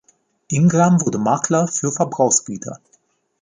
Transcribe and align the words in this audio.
Ingram 0.47 0.99
wurde 1.05 1.19
Makler 1.19 1.67
für 1.67 1.91
Verbrauchsgüter. 1.91 2.79